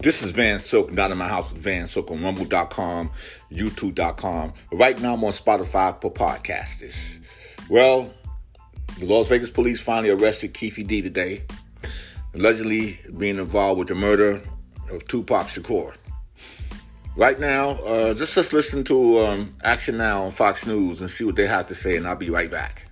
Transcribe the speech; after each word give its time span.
This 0.00 0.22
is 0.22 0.30
Van 0.30 0.60
Silk, 0.60 0.92
not 0.92 1.10
in 1.10 1.18
my 1.18 1.26
house 1.26 1.52
with 1.52 1.60
Van 1.60 1.88
Silk 1.88 2.12
on 2.12 2.22
rumble.com, 2.22 3.10
youtube.com. 3.50 4.52
Right 4.70 5.00
now 5.00 5.14
I'm 5.14 5.24
on 5.24 5.32
Spotify 5.32 6.00
for 6.00 6.12
podcasters. 6.12 7.18
Well, 7.68 8.14
the 9.00 9.06
Las 9.06 9.26
Vegas 9.26 9.50
police 9.50 9.80
finally 9.80 10.10
arrested 10.10 10.54
Keffe 10.54 10.86
D 10.86 11.02
today, 11.02 11.42
allegedly 12.32 13.00
being 13.18 13.38
involved 13.38 13.80
with 13.80 13.88
the 13.88 13.96
murder 13.96 14.40
of 14.88 15.04
Tupac 15.08 15.48
Shakur. 15.48 15.92
Right 17.16 17.40
now, 17.40 17.70
uh, 17.70 18.14
just 18.14 18.36
let's 18.36 18.52
listen 18.52 18.84
to 18.84 19.18
um, 19.26 19.56
Action 19.64 19.96
Now 19.96 20.22
on 20.26 20.30
Fox 20.30 20.64
News 20.64 21.00
and 21.00 21.10
see 21.10 21.24
what 21.24 21.34
they 21.34 21.48
have 21.48 21.66
to 21.66 21.74
say, 21.74 21.96
and 21.96 22.06
I'll 22.06 22.14
be 22.14 22.30
right 22.30 22.48
back. 22.48 22.87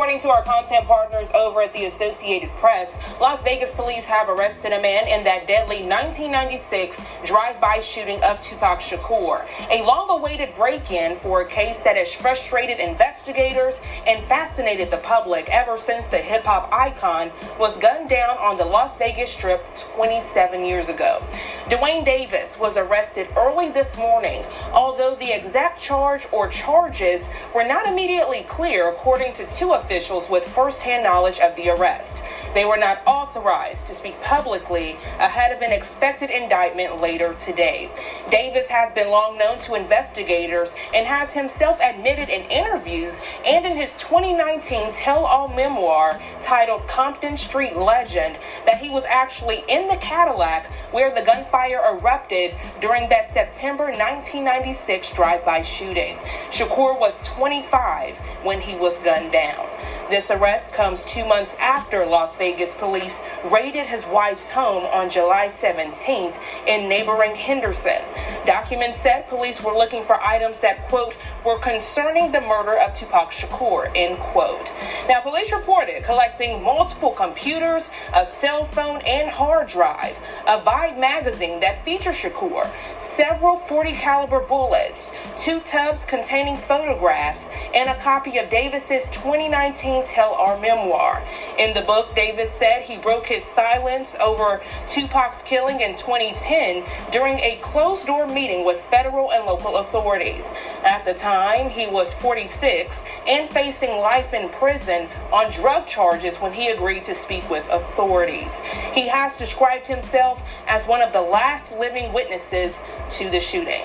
According 0.00 0.20
to 0.20 0.30
our 0.30 0.42
content 0.42 0.86
partners 0.86 1.28
over 1.34 1.60
at 1.60 1.74
the 1.74 1.84
Associated 1.84 2.48
Press, 2.52 2.96
Las 3.20 3.42
Vegas 3.42 3.70
police 3.70 4.06
have 4.06 4.30
arrested 4.30 4.72
a 4.72 4.80
man 4.80 5.06
in 5.06 5.22
that 5.24 5.46
deadly 5.46 5.82
1996 5.82 6.98
drive-by 7.26 7.80
shooting 7.80 8.18
of 8.24 8.40
Tupac 8.40 8.80
Shakur. 8.80 9.46
A 9.70 9.84
long-awaited 9.84 10.54
break-in 10.54 11.18
for 11.18 11.42
a 11.42 11.46
case 11.46 11.80
that 11.80 11.98
has 11.98 12.14
frustrated 12.14 12.80
investigators 12.80 13.82
and 14.06 14.24
fascinated 14.24 14.90
the 14.90 14.96
public 14.96 15.50
ever 15.50 15.76
since 15.76 16.06
the 16.06 16.16
hip-hop 16.16 16.72
icon 16.72 17.30
was 17.58 17.76
gunned 17.76 18.08
down 18.08 18.38
on 18.38 18.56
the 18.56 18.64
Las 18.64 18.96
Vegas 18.96 19.30
Strip 19.30 19.62
27 19.76 20.64
years 20.64 20.88
ago. 20.88 21.22
Duane 21.68 22.04
Davis 22.04 22.58
was 22.58 22.78
arrested 22.78 23.28
early 23.36 23.68
this 23.68 23.98
morning, 23.98 24.44
although 24.72 25.14
the 25.14 25.30
exact 25.30 25.78
charge 25.78 26.26
or 26.32 26.48
charges 26.48 27.28
were 27.54 27.64
not 27.64 27.86
immediately 27.86 28.44
clear 28.44 28.88
according 28.88 29.34
to 29.34 29.44
two 29.50 29.72
officials 29.72 29.89
with 29.90 30.46
firsthand 30.46 31.02
knowledge 31.02 31.40
of 31.40 31.56
the 31.56 31.68
arrest. 31.68 32.22
They 32.54 32.64
were 32.64 32.76
not 32.76 33.02
authorized 33.06 33.88
to 33.88 33.94
speak 33.94 34.20
publicly 34.22 34.92
ahead 35.18 35.50
of 35.50 35.62
an 35.62 35.72
expected 35.72 36.30
indictment 36.30 37.00
later 37.00 37.34
today. 37.34 37.90
Davis 38.30 38.68
has 38.68 38.92
been 38.92 39.08
long 39.08 39.36
known 39.36 39.58
to 39.60 39.74
investigators 39.74 40.74
and 40.94 41.08
has 41.08 41.32
himself 41.32 41.80
admitted 41.80 42.28
in 42.28 42.42
interviews 42.42 43.18
and 43.44 43.66
in 43.66 43.76
his 43.76 43.94
2019 43.94 44.92
tell 44.92 45.24
all 45.26 45.48
memoir 45.48 46.20
titled 46.40 46.86
Compton 46.86 47.36
Street 47.36 47.76
Legend 47.76 48.38
that 48.66 48.78
he 48.78 48.90
was 48.90 49.04
actually 49.04 49.64
in 49.68 49.86
the 49.88 49.96
Cadillac 49.96 50.66
where 50.92 51.14
the 51.14 51.22
gunfire 51.22 51.80
erupted 51.92 52.54
during 52.80 53.08
that 53.08 53.28
September 53.28 53.84
1996 53.84 55.12
drive 55.12 55.44
by 55.44 55.62
shooting. 55.62 56.16
Shakur 56.50 56.98
was 56.98 57.16
25 57.24 58.18
when 58.42 58.60
he 58.60 58.76
was 58.76 58.98
gunned 58.98 59.32
down. 59.32 59.66
This 60.10 60.32
arrest 60.32 60.72
comes 60.72 61.04
two 61.04 61.24
months 61.24 61.54
after 61.60 62.04
Las 62.04 62.34
Vegas 62.34 62.74
police 62.74 63.20
raided 63.44 63.86
his 63.86 64.04
wife's 64.06 64.50
home 64.50 64.84
on 64.86 65.08
July 65.08 65.46
17th 65.46 66.34
in 66.66 66.88
neighboring 66.88 67.36
Henderson. 67.36 68.02
Documents 68.44 68.98
said 68.98 69.28
police 69.28 69.62
were 69.62 69.72
looking 69.72 70.02
for 70.02 70.20
items 70.20 70.58
that, 70.58 70.88
quote, 70.88 71.16
were 71.44 71.58
concerning 71.58 72.30
the 72.32 72.40
murder 72.40 72.78
of 72.78 72.94
Tupac 72.94 73.30
Shakur, 73.30 73.90
end 73.94 74.18
quote. 74.18 74.70
Now, 75.08 75.20
police 75.20 75.52
reported 75.52 76.04
collecting 76.04 76.62
multiple 76.62 77.12
computers, 77.12 77.90
a 78.14 78.24
cell 78.24 78.64
phone, 78.64 79.00
and 79.06 79.30
hard 79.30 79.68
drive, 79.68 80.16
a 80.46 80.60
Vibe 80.60 80.98
magazine 80.98 81.60
that 81.60 81.84
features 81.84 82.16
Shakur, 82.16 82.70
several 82.98 83.56
40 83.56 83.92
caliber 83.92 84.40
bullets, 84.40 85.12
two 85.38 85.60
tubs 85.60 86.04
containing 86.04 86.56
photographs, 86.56 87.48
and 87.74 87.88
a 87.88 87.94
copy 88.00 88.38
of 88.38 88.50
Davis's 88.50 89.04
2019 89.06 90.04
Tell 90.04 90.34
Our 90.34 90.60
memoir. 90.60 91.22
In 91.58 91.72
the 91.72 91.82
book, 91.82 92.14
Davis 92.14 92.50
said 92.50 92.82
he 92.82 92.98
broke 92.98 93.26
his 93.26 93.44
silence 93.44 94.14
over 94.20 94.60
Tupac's 94.86 95.42
killing 95.42 95.80
in 95.80 95.96
2010 95.96 96.84
during 97.10 97.38
a 97.38 97.58
closed 97.62 98.06
door 98.06 98.26
meeting 98.26 98.64
with 98.64 98.80
federal 98.82 99.32
and 99.32 99.46
local 99.46 99.78
authorities. 99.78 100.52
At 100.84 101.04
the 101.04 101.14
time, 101.14 101.29
he 101.70 101.86
was 101.86 102.12
46 102.14 103.04
and 103.26 103.48
facing 103.50 103.90
life 103.98 104.34
in 104.34 104.48
prison 104.48 105.08
on 105.32 105.50
drug 105.52 105.86
charges 105.86 106.36
when 106.36 106.52
he 106.52 106.68
agreed 106.68 107.04
to 107.04 107.14
speak 107.14 107.48
with 107.48 107.68
authorities. 107.68 108.52
He 108.92 109.06
has 109.08 109.36
described 109.36 109.86
himself 109.86 110.42
as 110.66 110.86
one 110.86 111.02
of 111.02 111.12
the 111.12 111.20
last 111.20 111.72
living 111.78 112.12
witnesses 112.12 112.80
to 113.10 113.30
the 113.30 113.38
shooting. 113.38 113.84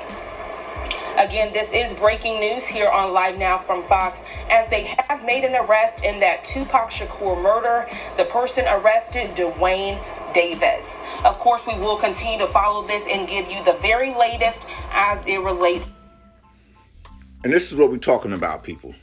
Again, 1.18 1.54
this 1.54 1.72
is 1.72 1.94
breaking 1.94 2.40
news 2.40 2.66
here 2.66 2.90
on 2.90 3.14
Live 3.14 3.38
Now 3.38 3.60
from 3.60 3.84
Fox 3.84 4.24
as 4.50 4.68
they 4.68 4.84
have 5.08 5.24
made 5.24 5.46
an 5.46 5.56
arrest 5.56 6.04
in 6.04 6.20
that 6.20 6.44
Tupac 6.44 6.90
Shakur 6.90 7.42
murder. 7.42 7.88
The 8.18 8.26
person 8.26 8.66
arrested, 8.68 9.34
Duane 9.36 9.98
Davis. 10.34 11.00
Of 11.24 11.40
course, 11.40 11.66
we 11.66 11.76
will 11.76 11.96
continue 11.96 12.38
to 12.40 12.48
follow 12.48 12.86
this 12.86 13.08
and 13.08 13.28
give 13.30 13.50
you 13.50 13.64
the 13.64 13.78
very 13.82 14.14
latest 14.14 14.66
as 14.92 15.26
it 15.26 15.38
relates. 15.38 15.90
And 17.46 17.54
this 17.54 17.72
is 17.72 17.78
what 17.78 17.92
we're 17.92 17.98
talking 17.98 18.34
about, 18.34 18.64
people. 18.64 18.96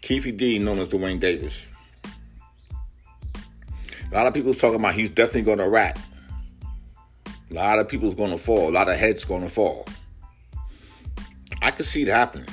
Keffe 0.00 0.34
D, 0.34 0.58
known 0.58 0.78
as 0.78 0.88
Duane 0.88 1.18
Davis. 1.18 1.68
A 4.10 4.14
lot 4.14 4.26
of 4.26 4.32
people's 4.32 4.56
talking 4.56 4.80
about 4.80 4.94
he's 4.94 5.10
definitely 5.10 5.42
going 5.42 5.58
to 5.58 5.68
rat. 5.68 6.00
A 7.26 7.54
lot 7.54 7.78
of 7.78 7.88
people's 7.88 8.14
going 8.14 8.30
to 8.30 8.38
fall. 8.38 8.70
A 8.70 8.72
lot 8.72 8.88
of 8.88 8.96
heads 8.96 9.26
going 9.26 9.42
to 9.42 9.50
fall. 9.50 9.86
I 11.60 11.70
can 11.70 11.84
see 11.84 12.04
it 12.04 12.08
happening. 12.08 12.48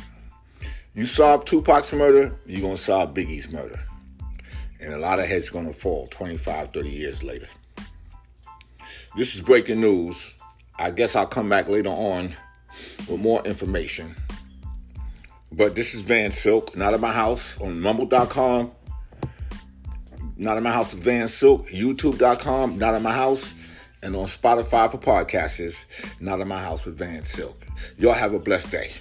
You 0.94 1.06
solve 1.06 1.46
Tupac's 1.46 1.94
murder, 1.94 2.38
you're 2.46 2.60
going 2.60 2.76
to 2.76 2.82
solve 2.82 3.14
Biggie's 3.14 3.54
murder. 3.54 3.80
And 4.82 4.94
a 4.94 4.98
lot 4.98 5.18
of 5.18 5.28
heads 5.28 5.50
going 5.50 5.68
to 5.68 5.72
fall 5.72 6.08
25, 6.08 6.74
30 6.74 6.90
years 6.90 7.24
later. 7.24 7.48
This 9.16 9.34
is 9.34 9.40
breaking 9.40 9.80
news. 9.80 10.36
I 10.78 10.92
guess 10.92 11.16
I'll 11.16 11.26
come 11.26 11.48
back 11.48 11.70
later 11.70 11.90
on 11.90 12.36
with 13.08 13.20
more 13.20 13.44
information. 13.46 14.16
But 15.52 15.76
this 15.76 15.94
is 15.94 16.02
Van 16.02 16.32
Silk, 16.32 16.76
not 16.76 16.94
at 16.94 17.00
my 17.00 17.12
house 17.12 17.60
on 17.60 17.80
mumble.com. 17.80 18.72
Not 20.38 20.56
at 20.56 20.64
my 20.64 20.72
house 20.72 20.94
with 20.94 21.04
Van 21.04 21.28
Silk, 21.28 21.68
youtube.com, 21.68 22.78
not 22.78 22.94
at 22.94 23.02
my 23.02 23.12
house 23.12 23.54
and 24.02 24.16
on 24.16 24.26
Spotify 24.26 24.90
for 24.90 24.98
podcasts, 24.98 25.86
not 26.20 26.40
in 26.40 26.48
my 26.48 26.62
house 26.62 26.86
with 26.86 26.98
Van 26.98 27.24
Silk. 27.24 27.66
Y'all 27.98 28.14
have 28.14 28.34
a 28.34 28.40
blessed 28.40 28.72
day. 28.72 28.92